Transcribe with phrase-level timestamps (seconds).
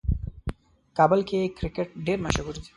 [0.97, 2.65] کابل کې کرکټ ډېر مشهور دی.